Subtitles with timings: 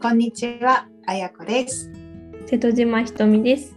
[0.00, 1.90] こんにちは、あやこです。
[2.46, 3.76] 瀬戸島ひとみです。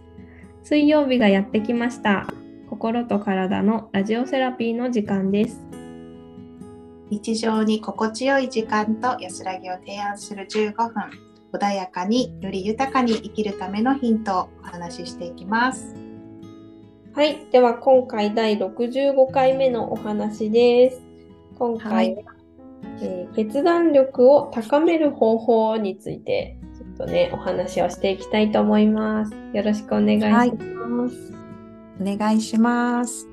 [0.62, 2.28] 水曜日がやってきました。
[2.70, 5.60] 心と体のラジオセラピーの時間です。
[7.10, 10.92] 日常に心地よい時間と安らぎを提案する15分、
[11.52, 15.92] 穏やかにより豊かに生きるためのヒントをお話ししていきます。
[17.14, 21.02] はい、では今回第65回目のお話です。
[21.58, 22.31] 今回は、
[23.02, 29.32] えー決断力を高める方法についてちょっとねお話をしていきたいと思います。
[29.54, 31.32] よろしくお願いします。
[32.00, 33.26] お願いします。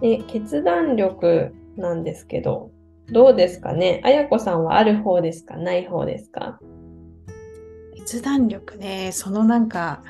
[0.00, 2.70] で決断力なんですけど、
[3.10, 4.00] どうですかね？
[4.04, 5.56] あやこさんはある方ですか？
[5.56, 6.60] ない方ですか？
[7.96, 10.02] 決断力ね、そのなんか、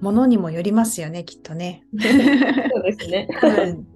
[0.00, 1.84] ものにもよりますよね、きっとね。
[2.00, 3.28] そうですね。
[3.40, 3.86] 多 分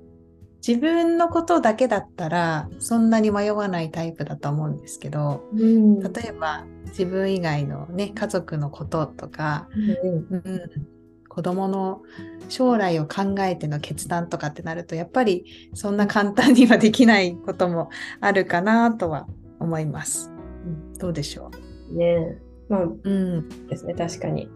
[0.66, 6.00] 自分のことだけだったらそんなに迷わないタイプだと思うんですけどうん。
[6.00, 10.26] 例えば自分以外のね家族のこととか、うん。
[10.30, 10.86] うん、
[11.28, 12.02] 子供の
[12.48, 17.88] 将来を考えての決断とかってなるとやっぱりそんな簡単にはできないことも
[18.20, 19.26] あるかなとは
[19.58, 20.30] 思います。
[20.66, 20.98] うん。
[20.98, 21.50] どうでしょ
[21.90, 22.38] ね。
[22.68, 23.66] まあう、うん。
[23.66, 24.48] ですね、確かに。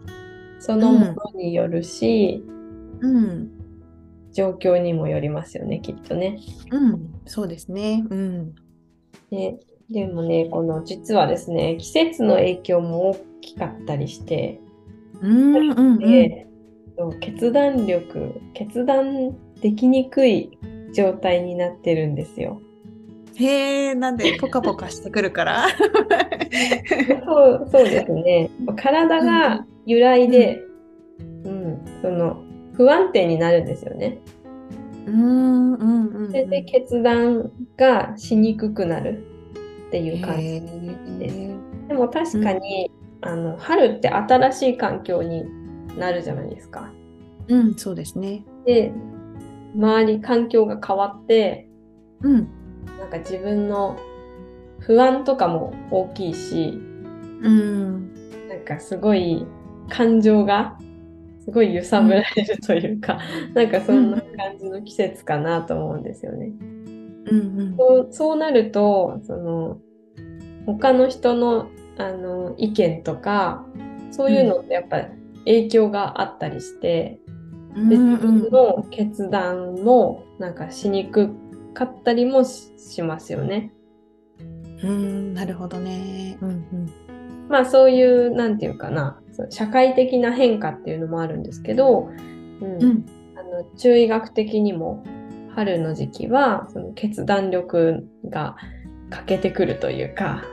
[0.59, 2.43] そのものによるし、
[3.01, 3.64] うん
[4.35, 6.39] 状況にもよりますよね、きっとね。
[6.69, 8.05] うん、そうですね。
[8.09, 8.55] うん
[9.31, 9.57] ね
[9.89, 14.59] でもね、この実はですね、季節の影響も大きかったりして、
[15.21, 16.47] うんうんうんで
[17.19, 20.57] 決断力、決断できにくい
[20.93, 22.61] 状態になってるんですよ。
[23.35, 25.67] へえ、なんでポカポカしてくるから？
[27.25, 28.49] そうそうですね。
[28.77, 30.61] 体が揺らいで、
[31.43, 32.44] うん、その
[32.77, 34.19] 不安定になるんですよね。
[35.05, 36.27] うんうんうんうん。
[36.27, 39.25] それで決断がしにくくなる
[39.87, 40.45] っていう感じ。
[40.47, 40.59] へ
[41.19, 41.57] ですえ。
[41.87, 45.45] でも確かに、あの春って新しい環境に
[45.97, 46.91] なるじゃないですか。
[47.47, 48.43] うん、そうですね。
[48.65, 48.91] で、
[49.75, 51.67] 周り環境が変わって、
[52.21, 52.47] うん。
[52.99, 53.97] なんか自分の
[54.79, 56.79] 不安とかも大きいし、
[57.41, 58.13] うん。
[58.49, 59.45] なんかすごい
[59.89, 60.77] 感情が
[61.45, 63.19] すごい揺さぶられるというか、
[63.53, 66.51] なんかそんな感じの季節かなと思うんですよね。
[67.27, 69.79] うんそうそうなるとその
[70.65, 73.65] 他の人のあの意見とか
[74.11, 75.07] そういうのってやっぱり
[75.45, 77.19] 影響があったりして、
[77.75, 77.89] うん。
[77.89, 81.29] でうん自分の決断もなんかしにく
[81.73, 83.71] かったりもししますよね。
[84.83, 85.33] うん。
[85.33, 86.37] なるほどね。
[86.41, 87.04] うんうん。
[87.49, 89.19] まあそういうなんていうかな
[89.49, 92.09] 社会的な変化っていうのもあるんですけど、
[92.61, 93.05] うんうん。
[93.37, 95.03] あの中医学的にも
[95.53, 98.55] 春の時期はその決断力が
[99.09, 100.43] 欠けてくるというか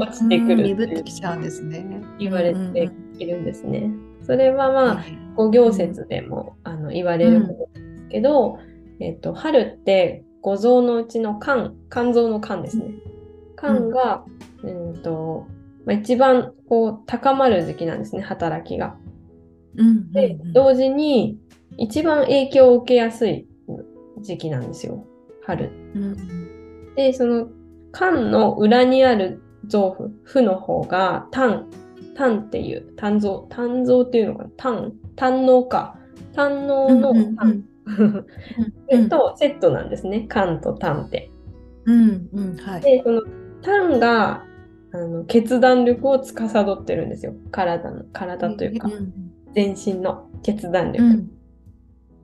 [0.00, 1.84] 落ちてくる鈍ってきちゃうんですね。
[2.18, 3.90] 言われてうんいるんですね。
[4.24, 8.58] それはまあうん五行説でも、あの言われることですけど、
[9.00, 12.90] えっと春って五臓のうちの肝肝臓の肝ですね。
[13.58, 14.24] 肝が、
[14.62, 15.46] うんと
[15.84, 18.96] まあ、一番こう高まる時期なんですね働きが。
[19.76, 20.12] うん。
[20.12, 21.38] でうん同時に
[21.78, 23.46] 一番影響を受けやすい
[24.20, 25.04] 時期なんですよ
[25.44, 25.70] 春。
[25.94, 27.48] うんでその
[27.92, 31.68] 肝の裏にある臓腑腑の方が胆
[32.14, 34.50] 胆っていう胆臓胆臓っていうのかな？
[34.56, 35.96] 胆胆のか
[36.34, 38.26] 胆ののうんうん胆うん
[38.88, 41.30] それ とセットなんですね肝と胆って。
[41.84, 42.80] うんうんはい。
[42.82, 43.22] でその
[43.62, 44.44] 胆が
[44.92, 47.34] あの決断力を司ってるんですよ。
[47.50, 48.88] 体の体というか。
[48.88, 49.12] ん
[49.54, 51.04] 全身の決断力。
[51.04, 51.30] うん。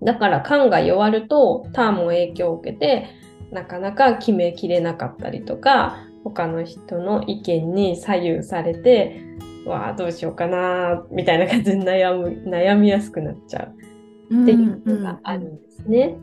[0.03, 3.09] だから肝が弱ると胆も影響を受けて
[3.51, 9.21] なかなか決めきれなかったりとか他の人の意見に左右されて
[9.67, 14.43] わあどうしようかなみたいな感じで悩む悩みやすくなっちゃう。
[14.43, 16.17] っていうのがあるんですね。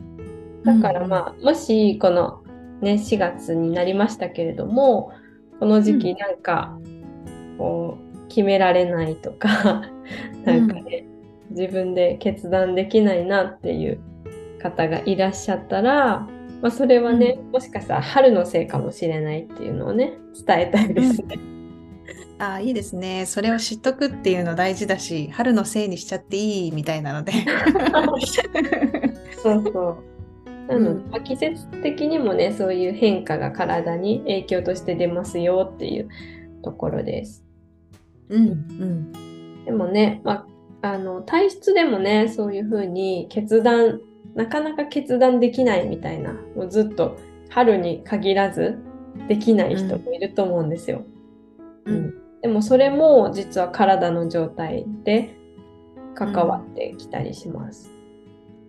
[0.64, 2.42] だからまあもしこの
[2.80, 5.12] ね4月になりましたけれども
[5.58, 6.78] この時期なんか
[7.58, 9.82] こう決められないとか
[10.44, 11.06] なんかね
[11.50, 14.00] 自分で決断できないなっていう
[14.62, 16.26] 方がいらっしゃったら、
[16.60, 20.14] まあ、それはね、もしかしたら春のせいかもしれないっていうのをね
[20.46, 21.38] 伝えたいですね。
[22.38, 23.24] ああいいですね。
[23.24, 27.32] それを知っとくっていうの大事だし、春のせいにしちゃっていいみたいなので。
[29.42, 30.15] そうそう。
[30.68, 36.08] なので、季節的にもねそういう変化が体に影響として出ますよっていう
[36.62, 37.44] ところです。
[38.28, 39.12] うんうん
[39.64, 40.46] でもね、ま
[40.82, 44.00] あ、あの体質でもねそういうふうに決断
[44.34, 47.16] なかなか決断できないみたいなもうずっと
[47.50, 48.78] 春に限らず
[49.28, 51.02] できない人もいると思うんですよ。
[51.84, 55.34] うんでもそれも実は体の状態で
[56.14, 57.95] 関わってきたりします。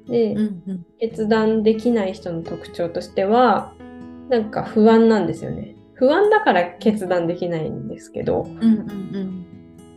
[0.08, 3.74] で、うんうん決断できない人の特徴としては、
[4.30, 5.76] なんか不安なんですよね。
[5.94, 9.46] 不安だから決断できないんですけど、うんうん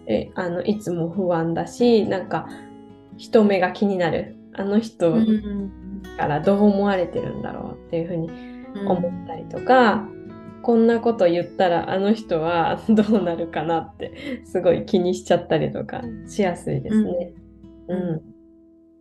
[0.07, 2.49] えあのいつも不安だし、なんか
[3.17, 4.37] 人目が気になる。
[4.55, 5.73] あの人うんうん
[6.17, 8.29] からどう思われてるんだろうっていうふうに
[8.75, 10.07] うん思ったりとか、
[10.63, 17.33] こんなこと言ったらあの人は どうなるかなってすごい気にしちゃったりとかしやすいですね。
[17.89, 18.23] ううんん。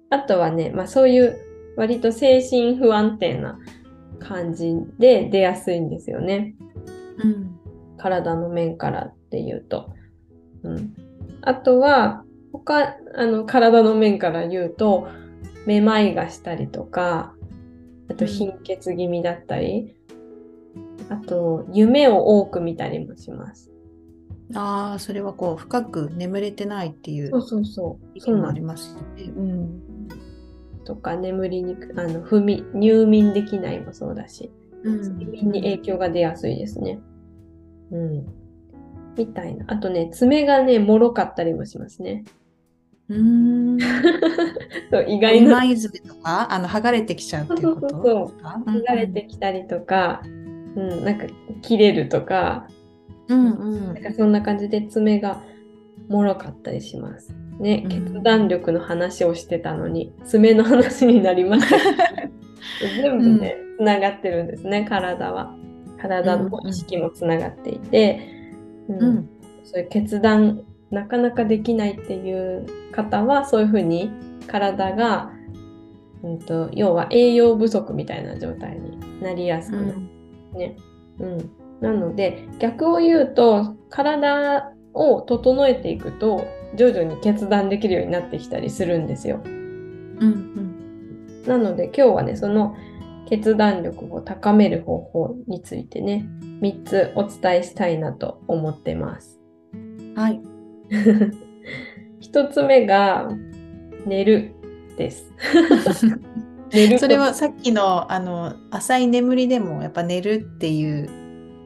[0.09, 1.37] あとはね、まあそういう
[1.75, 3.59] 割と精神不安定な
[4.19, 6.55] 感じで出やすいんですよね。
[7.23, 7.59] うん
[7.99, 9.93] 体の面からっていうと。
[10.63, 10.95] うん。
[11.41, 15.07] あとは、他、あの、体の面から言うと、
[15.67, 17.35] めまいがしたりとか、
[18.09, 19.95] あとうん貧血気味だったり、
[21.09, 23.69] あと、夢を多く見たりもします。
[24.55, 28.17] ああ、それはこう深く眠れてないっていうそうそうそう。
[28.17, 28.97] 意そうあります。
[29.17, 29.88] うんす
[30.89, 34.51] とか、眠りにくあの、不眠、入眠できないもそうだし、
[34.83, 36.99] うん睡眠に影響が出やすいですね。
[37.91, 38.25] うん。
[39.15, 39.65] みたいな。
[39.67, 42.23] あとね、爪がね、脆かったりもしますね。
[43.07, 43.77] うーん。
[45.07, 50.23] 意外な今泉とか、あの剥がれてきちゃうっていうことそうそうそう剥がれてきたりとか、
[50.75, 51.27] うん、なんか
[51.61, 52.67] 切れるとか、
[53.27, 55.43] うんうんなんかそんな感じで爪が
[56.07, 57.35] 脆かったりします。
[57.59, 57.89] ね、うん。
[57.89, 61.77] 決断力の話をしてたのに、爪の話になりました。
[63.01, 65.55] 全部ね、つながってるんですね、体は。
[66.01, 68.19] 体も意識もつながっていて、
[68.87, 69.03] うん。
[69.03, 69.29] うん。
[69.63, 74.11] そういう決断なかなかできないっていう方はそういうふうに
[74.47, 75.31] 体が、
[76.23, 79.99] うん、と要は栄養不足みたいな状態になりやすくなる。
[80.53, 80.75] ね。
[81.19, 81.51] うん。
[81.81, 86.45] なので逆を言うと体を整えていくと
[86.79, 89.41] 徐々に決断できるようになってきたりするんですよ。
[89.43, 92.73] うんなので今日はねその
[93.27, 96.25] 決断力を高める方法についてね
[96.61, 99.41] 3つお伝えしたいなと思ってます。
[99.73, 100.39] うんはい。
[102.21, 103.29] 一つ目が
[104.05, 104.53] 寝る
[104.95, 105.33] です。
[106.71, 111.09] 寝るそれはさっきのあの浅い眠りでもやっぱ寝るっていう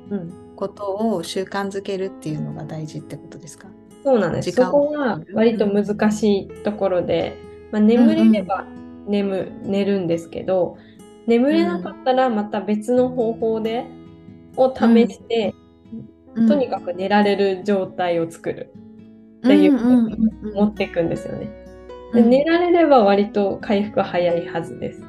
[0.09, 3.67] うん、ことを習慣づけるっていうのが大事ってことですか？
[4.03, 4.51] そうなんです。
[4.51, 7.37] そこが割と難しいところで、
[7.71, 8.65] まあ、眠れれば
[9.07, 10.77] 眠、寝るんですけど
[11.27, 13.85] 眠れなかったらまた別の方法で
[14.55, 15.53] を試して、
[16.47, 18.73] とにかく寝られる状態を作る。
[19.43, 21.49] っていうふうに持っていくんですよね。
[22.13, 25.01] で寝られれば割と回復早いはずです。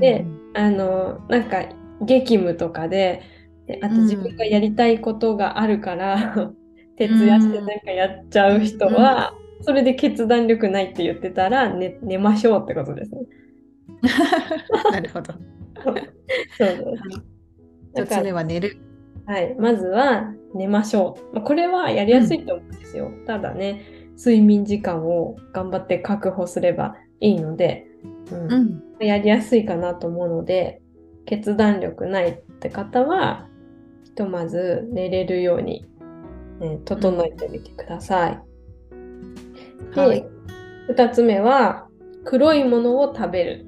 [0.00, 1.64] であのなんか
[2.02, 3.22] 激務とかで
[3.66, 6.50] であとうん自分がやりたいことがあるから、
[6.98, 13.20] 徹夜してなんかやっちゃう人は、それで決断力ないって言ってたら、ね、寝ましょうってことですね。
[14.92, 15.32] なるほど。
[15.84, 16.78] そうです。
[17.94, 18.76] だ一つから目は寝る。
[19.26, 21.34] はい、まずは寝ましょう。
[21.36, 23.10] まあ、これはやりやすいと思うんですよ。
[23.26, 23.82] ただね、
[24.16, 27.86] 睡眠時間を頑張って確保すればいいので、
[28.32, 29.06] うんうん。
[29.06, 30.82] やりやすいかなと思うので、
[31.26, 33.46] 決断力ないって方は、
[34.04, 35.87] ひとまず寝れるように、
[36.60, 38.42] ね整えてみてください。
[39.94, 40.26] で、はい。
[40.88, 41.86] 2つ目は、
[42.24, 43.66] 黒いものを食べる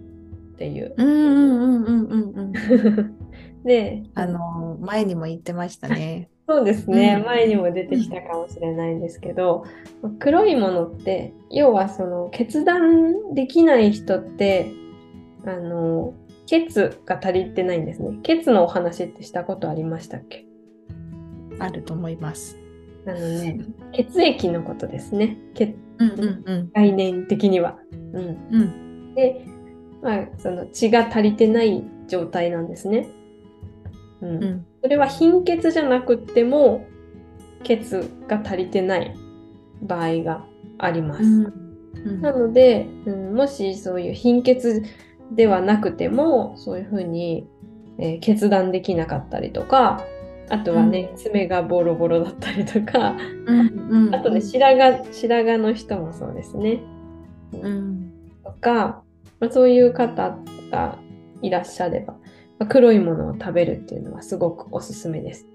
[0.55, 0.95] っていう。
[0.97, 3.17] うんうんうんうんうんうん。
[3.65, 6.29] で、あの前にも言ってましたね。
[6.49, 9.65] そうですね、うん前にも出てきたかもしれないんですけど、
[10.19, 14.73] 黒いものって要はその決断できない人って
[15.47, 16.13] あの
[16.47, 20.45] 血が足りてないんですね血のお話ってしたことありましたっけ？
[21.61, 22.60] あると思います。
[23.07, 23.61] あのね
[23.93, 25.39] 血液のことですね。
[25.55, 26.71] 血うんうんうん。
[26.73, 29.15] 概念的には、うん、うん。
[29.15, 29.45] で、
[30.03, 33.09] まあ、その血が足りてない状態なんですね、
[34.23, 34.43] うん。
[34.43, 34.67] うん。
[34.83, 36.87] それは貧血じゃなくっても
[37.65, 39.15] 血が足りてない
[39.83, 40.45] 場合が
[40.79, 41.23] あります。
[41.23, 42.21] うん。
[42.23, 44.83] なので、うん、もしそういう貧血
[45.33, 47.47] ではなくてもそういうふうに、
[47.99, 50.03] えー決断できなかったりとか
[50.51, 53.17] あとはね、爪がボロボロだったりとか
[53.47, 56.83] うんうんあとね白髪白髪の人もそうですね。
[57.53, 58.13] うん
[58.45, 59.03] とか、
[59.39, 60.37] まあ、そういう方
[60.71, 60.99] が
[61.41, 62.15] いらっしゃれば、
[62.59, 65.47] まあ黒いものを食べるっていうのはすごくおすすめです。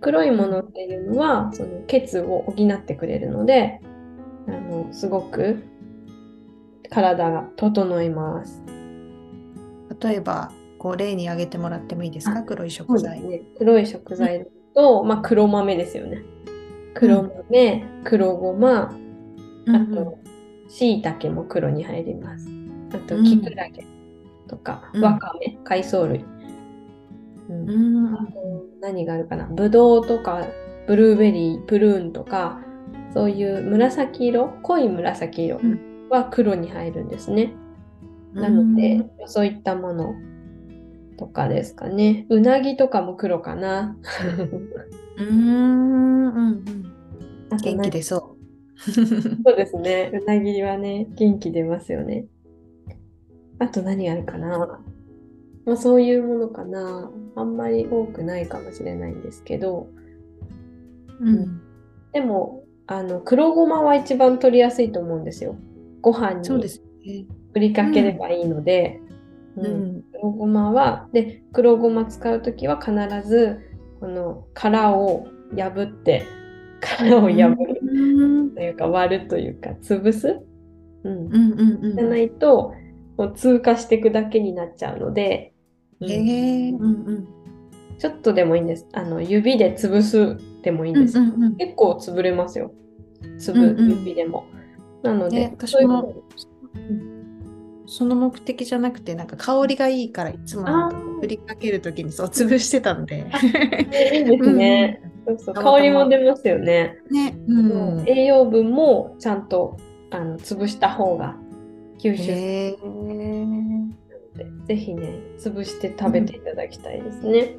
[0.00, 3.80] 黒いものっていうのはその血を補ってくれるので
[4.48, 5.62] あのすごく
[6.90, 8.62] 体が整います。
[10.00, 10.50] 例えば
[10.80, 12.38] こう例に挙げてもらってもいいですか？
[12.38, 13.20] あ黒い食材。
[13.20, 16.22] ね、黒い食材だと、まあ、黒豆ですよね。
[16.94, 18.94] 黒豆、黒ごま、
[19.66, 20.18] うんあと、
[20.68, 22.48] 椎茸も黒に入ります。
[22.94, 23.24] あと、うん。
[23.24, 23.84] キクラゲ
[24.48, 25.04] とか、うん。
[25.04, 26.24] わかめ、海藻類。
[27.50, 27.70] うん。
[27.70, 28.14] うん。
[28.14, 28.32] あと
[28.80, 29.44] 何があるかな？
[29.44, 30.46] ぶどうとか、
[30.86, 32.58] ブルーベリー、プルーンとか、
[33.12, 36.08] そういう紫色、濃い紫色うん。
[36.08, 37.52] は黒に入るんですね。
[38.32, 40.14] なので、そういったもの
[41.20, 42.26] とかですかね。
[42.30, 43.94] うなぎとかも黒かな。
[45.18, 46.64] うんうん
[47.62, 48.36] 元気出そ
[48.80, 50.10] そうですね。
[50.14, 52.24] うなぎはね、元気出ますよね。
[53.58, 54.80] あと何あるかな。
[55.66, 57.12] まあ、そういうものかな。
[57.36, 59.88] あんまり多くないかもしれないんですけど、
[61.20, 61.24] う。
[61.24, 61.60] うん。
[62.12, 65.56] でも、あの黒ごまは一番取りやすいと思うんですよ。
[66.00, 67.28] ご飯に。
[67.52, 69.02] 振りかければいいので、
[69.56, 70.02] ううんん。
[70.12, 72.92] 黒ごまは、で、黒ごま使うときは必
[73.28, 73.60] ず、
[74.00, 75.26] この殻を
[75.56, 76.22] 破って、
[76.80, 80.40] 殻を破るうんというか、割るというか、潰す、
[81.04, 81.96] うんうんうんうん。
[81.96, 82.74] じゃないと、
[83.16, 85.52] もう通過していくだけになっちゃうので、
[86.00, 86.70] うんへえ。
[86.70, 87.28] うんうん。
[87.98, 88.88] ちょっとでもいいんです。
[88.94, 91.18] あの指で潰すでもいいんです。
[91.18, 92.72] うんうんうん結構潰れますよ。
[93.38, 94.46] 潰うんうん指でも。
[95.02, 96.14] なので、ね私そういうも
[97.90, 100.64] その目的じゃなくて、なんか香りがいいから、いつも
[101.20, 103.26] 振りかけるときにそう 潰してたので。
[104.14, 105.02] いいですね。
[105.26, 106.98] そうそうたまたま香りも出ますよね。
[107.10, 107.36] ね。
[107.48, 108.04] うん。
[108.06, 109.76] 栄養分もちゃんと
[110.10, 111.36] あの潰した方が
[111.98, 112.76] 吸収へえ。
[112.80, 113.88] の
[114.36, 117.56] で、ぜひね、潰して食べていただきたいですね。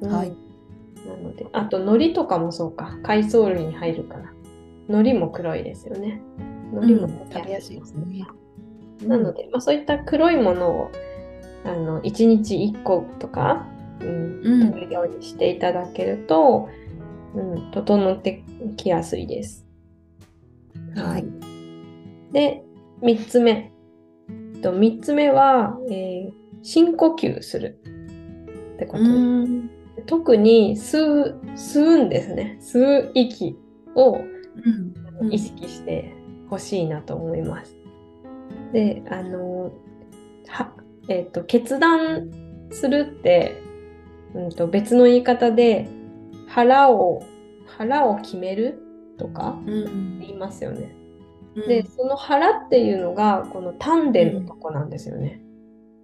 [0.00, 0.32] うんはい。
[1.06, 4.32] なので、あと海苔とかもそうか、海藻類に入るから。
[4.88, 6.20] 海苔も黒いですよね。
[6.72, 8.26] 海苔も食べやすいですね。
[9.02, 10.92] なので、まあ、そういった黒いものを
[11.64, 13.66] あの1日1個とか、
[14.00, 16.68] うんうん食べるようにしていただけると、
[17.34, 18.44] うん、整って
[18.76, 19.66] きやすいです。
[20.94, 21.24] はい。
[22.32, 22.62] で、
[23.02, 23.72] 3つ目。
[24.62, 27.78] と3つ目は、えー深呼吸する
[28.74, 29.04] ってこと。
[30.06, 32.58] 特に吸う、吸うんですね。
[32.60, 33.56] 吸う息
[33.94, 34.18] を
[35.20, 36.12] うん意識して
[36.50, 37.76] ほしいなと思います。
[38.72, 39.72] で、あの、
[40.48, 40.72] は、
[41.08, 42.30] えっ、と、決断
[42.70, 43.60] するって、
[44.34, 45.88] うんと、別の言い方で、
[46.48, 47.22] 腹を、
[47.66, 48.80] 腹を決める
[49.18, 50.94] とかうん言いますよね。
[51.54, 55.40] うんで、その腹っていうのが、この丹田のとこなんですよね。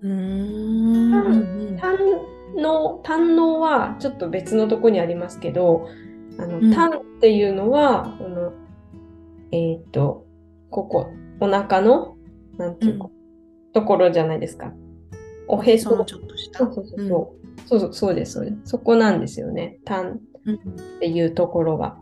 [0.00, 1.99] うんうん胆
[2.57, 5.88] の、胆のはちょっと別のとこにありますけど、
[6.38, 8.52] あの、うん胆っていうのは、この、
[9.52, 10.26] えっ、と、
[10.71, 11.09] ここ、
[11.40, 12.12] お腹の、
[12.62, 13.11] なんていうの、
[13.73, 14.73] ところじゃないですか。
[15.49, 16.61] おへそそのちょっとした。
[16.61, 17.69] そうそうそうそう。
[17.69, 18.57] そうそうそうです、そうです。
[18.64, 19.78] そこなんですよね。
[19.85, 20.59] 胆うんっ
[21.00, 21.99] ていうところが。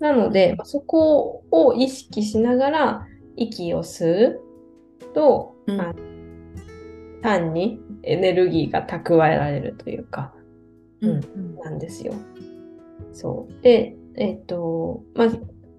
[0.00, 4.40] なので、まあそこを意識しながら息を吸う
[5.14, 5.94] と、うんあ
[7.22, 10.34] 単にエネルギーが蓄えられるというか、
[11.00, 12.12] うんうんなんですよ。
[13.12, 13.62] そう。
[13.62, 15.28] で、えっ、と、まあ、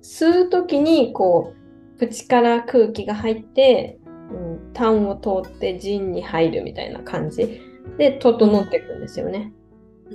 [0.01, 1.64] 吸うときに、こう、
[1.97, 3.99] 口から空気が入って、
[4.31, 7.61] うん、痰を通って腎に入るみたいな感じ
[7.97, 9.53] で整っていくんですよね。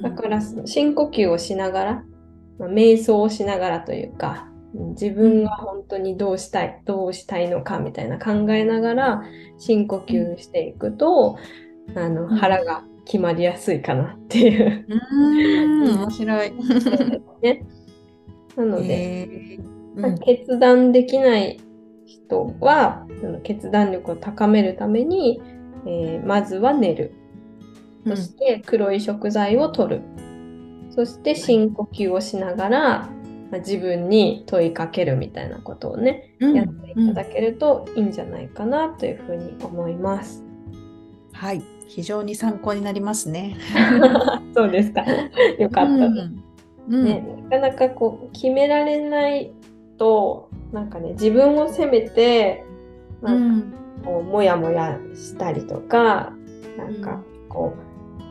[0.02, 2.04] だから深呼吸をしながら、
[2.58, 4.50] まあ、瞑想をしながらというか、うん
[4.90, 9.22] 自分が本当にどうしたい、どうしたいのかみたいな考えながら
[9.58, 11.38] 深呼吸していくと、
[11.96, 14.87] あのうん腹が決まりやすいかなっていう。
[14.88, 16.52] うん面白い。
[17.42, 17.66] ね、
[18.56, 21.58] なので、へーうん決断できない
[22.11, 25.40] 人は、その決断力を高めるために、
[25.87, 27.14] えーまずは寝る。
[28.07, 30.02] そして黒い食材を取る。
[30.90, 32.81] そして深呼吸をしながら、
[33.50, 40.45] まあ自分に問いかけるみたいなことをね、うんやっていただけるといいんじゃないかなというふうに思います。
[41.33, 43.57] はい、非常に参考になりますね。
[44.55, 45.05] そうですか。
[45.59, 45.90] よかった。
[45.90, 46.50] うん
[46.88, 49.52] ね、なかなかこう決められない
[50.00, 52.64] となんかね自分を責めて
[53.21, 56.33] うなんかんこうモヤモヤしたりとか
[56.78, 57.75] なんかこ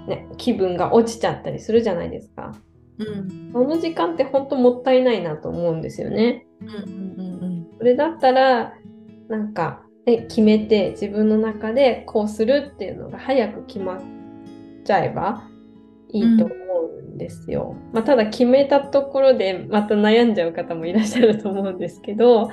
[0.08, 2.56] う、ね、気分が落ちちゃったりするじゃないですか。
[2.98, 6.48] うんその時間って本当もったいないなと思うんですよね。
[6.62, 8.74] うんうんそれだったら
[9.30, 14.02] なんか、ね、決めて自分の中でこうするっていうのが早く決まっ
[14.84, 15.44] ちゃえば
[16.12, 17.76] いいと思うんですよ。
[17.94, 22.50] まあ、ただ決めたところでまた悩んじゃう方もいらっしゃると思うんですけど、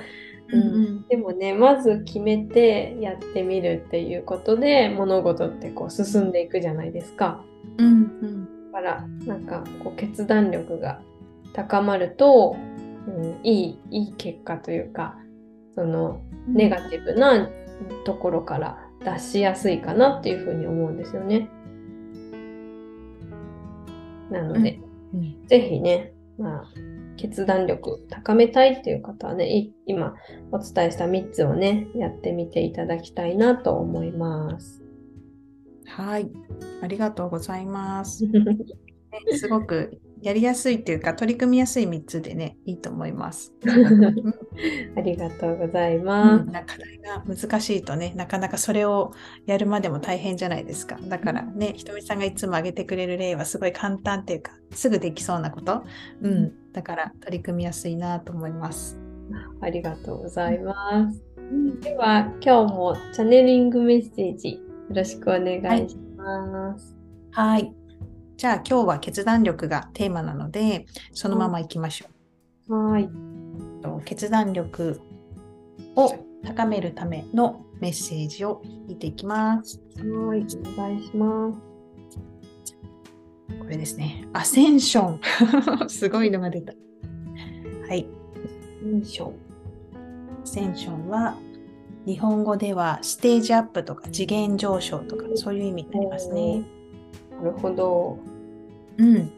[0.48, 7.42] うんうんでもねまず決めてやってみるっていうことで物事ってこう進んでいくじゃないですか。
[7.78, 11.00] うんだからなんかこう決断力が
[11.52, 12.56] 高まると
[13.06, 15.16] うん、いいいい結果というか
[15.74, 17.48] そのネガティブな
[18.04, 21.48] ところから出しやすいかなっていうふうに思うんですよね。
[24.30, 24.80] なので、
[25.14, 26.64] うんぜひね、まあ、
[27.16, 30.14] 決断力高めたいっていう方はね、い今
[30.52, 34.82] お伝えした3つをね、やってみていただきたいなと思います。
[35.86, 36.30] はい。
[36.82, 38.26] ありがとうございます。
[38.28, 38.58] ね
[39.38, 43.52] すごくやりやすいっていうか、取り組みやすい3つでね、いいと思います。
[43.64, 44.34] う ん
[44.96, 49.12] ありがとうございまうん、な課題が難しいとね、なかなかそれを
[49.46, 50.98] やるまでも大変じゃないですか。
[51.02, 55.84] だからね、ひとみさんがいつも挙げてくれる例はすごい簡単っていうか、すぐできそうなこと。
[56.22, 56.52] うん。
[56.72, 58.76] だから取り組みやすいなと思います。
[58.76, 58.98] す。
[59.60, 61.22] ありがとうございます。
[61.80, 66.96] では、今日もチャネリングメッセージよろしくお願いします。
[67.32, 67.85] はい。
[68.36, 72.06] じゃあ今日は決断力がテーマなので、そのまま行きましょ
[72.68, 72.74] う。
[72.74, 73.08] はい。
[73.82, 75.00] と決断力
[75.94, 76.14] を
[76.44, 79.80] 高めるためのメッセージを見ていきます。
[79.98, 80.46] はい。
[80.74, 81.58] お願いします。
[83.58, 84.28] これですね。
[84.34, 85.20] アセンション。
[85.88, 86.74] すごいのが出た。
[87.88, 88.02] はい。
[88.02, 89.32] よいしょ。
[90.42, 91.36] アセンションは
[92.04, 96.75] 日本語ではステージアップとか次元上昇とかそういう意味になりますね。
[97.38, 98.18] なるほど。
[98.98, 99.30] うん。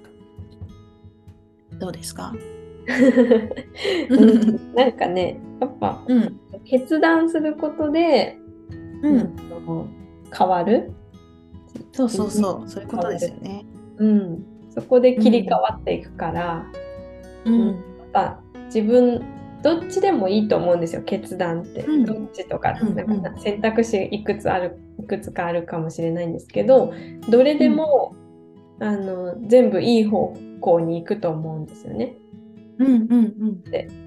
[1.78, 2.33] どうですか？
[4.09, 6.40] うんなんかね、やっぱうん。
[6.64, 8.38] 決断することで、
[9.02, 9.35] うん。
[10.37, 10.93] 変わる、
[11.93, 12.69] そうそうそう。
[12.69, 13.64] そういうことですよね。
[13.99, 16.67] うん、そこで切り替わっていくから、
[17.45, 17.67] うん。
[17.69, 17.76] やっ
[18.12, 19.23] ぱ自分
[19.62, 26.93] どっちでもいいと思うんですよ決断って、うんどっちとか,、うんなんか選択肢いくつあるいくつかあるかもしれないんですけど
[27.28, 28.14] どれでも、
[28.81, 32.14] あの全部いい方向に行くと思うんですよね。
[32.78, 33.63] うんうんうん。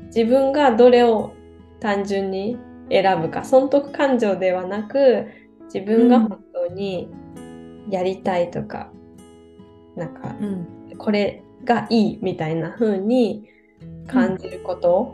[0.08, 1.34] 自分がどれを
[1.80, 2.58] 単純に
[2.90, 5.28] 選ぶか損得感情ではなく
[5.74, 7.10] 自分が本当に
[7.90, 8.92] やりたいとか、
[9.96, 10.98] なんかうん。
[10.98, 13.48] これがいいみたいな風に
[14.08, 15.14] 感じること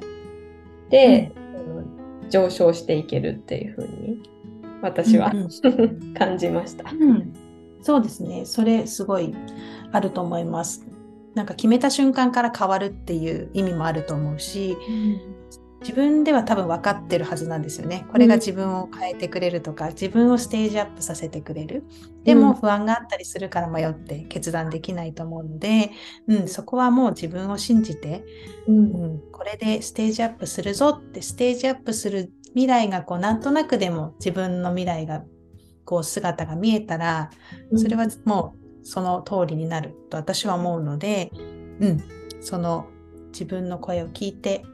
[0.89, 4.21] で、あの上昇していけるっていう風に
[4.81, 5.49] 私は、うん
[6.13, 6.91] 感じました。
[6.91, 7.33] うん、
[7.81, 8.45] そうですね。
[8.45, 9.33] それすごい
[9.91, 10.85] あると思います。
[11.35, 14.75] なんか決めた瞬間から変わるっていう意味もあると思うし、
[15.81, 18.07] 自分では多分分かってるはずなんですよね。
[18.11, 21.83] これが自分を変えてくれるとか、自分をステージアップさせてくれる。
[22.23, 25.91] でうんも不安があったりするから迷って決断できないと思うので、
[26.27, 28.25] うん、そこはもう自分を信じて、
[28.67, 35.23] うんうん、これでステージアップするぞってステージアップする未来がこうなんとなくでも自分の未来が
[35.85, 37.29] こう姿が見えたら
[37.75, 41.31] それはもうその通りになると私は思うので、
[41.79, 42.03] うん、
[42.41, 42.87] その
[43.27, 44.65] 自分の声を聞いて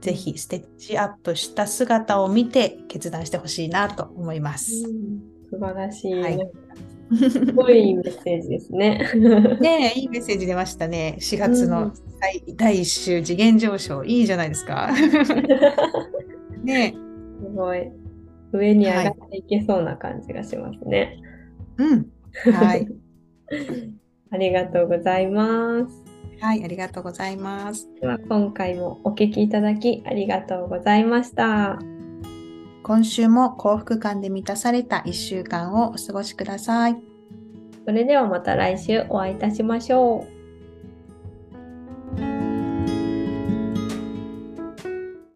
[0.00, 4.72] ぜひステージアップした姿を見て決断してほしいなと思います。
[4.86, 5.20] うん。
[5.50, 6.38] 素晴らしい、はい。
[7.30, 9.10] すごいいいメッセージですね。
[9.60, 11.18] ねえいいメッセージ出ましたね。
[11.20, 11.70] 4月うん。
[11.70, 14.04] の第,、第1週次元上昇。
[14.04, 14.90] いいじゃないですか。
[16.64, 16.96] ね
[17.46, 17.88] すごい
[18.52, 21.20] 上に上がっていけそうな感じがしますね。
[21.78, 22.06] えうん。
[22.52, 22.88] はい。
[24.30, 26.04] ありがとうございます。
[26.40, 27.88] はい、ありがとうございます。
[28.00, 31.78] では今回もお聞きいただきありがとうございました。
[32.82, 36.96] 今週も幸福感で満たされた1週間をお過ごしください。
[37.84, 40.35] それではまた来週お会いいたしましょう。